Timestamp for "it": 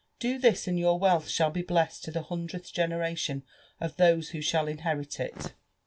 5.19-5.53